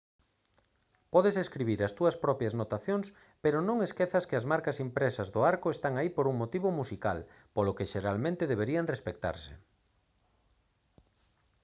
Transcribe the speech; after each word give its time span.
podes 1.15 1.35
escribir 1.43 1.79
as 1.87 1.95
túas 1.97 2.15
propias 2.25 2.53
notacións 2.61 3.07
pero 3.43 3.57
no 3.67 3.75
esquezas 3.87 4.27
que 4.29 4.35
as 4.39 4.45
marcas 4.51 4.77
impresas 4.87 5.27
do 5.35 5.41
arco 5.53 5.67
están 5.71 5.93
aí 5.97 6.09
por 6.17 6.25
un 6.31 6.35
motivo 6.43 6.69
musical 6.79 7.19
polo 7.55 7.75
que 7.77 7.89
xeralmente 7.91 8.49
deberían 8.51 8.89
respectarse 8.93 9.53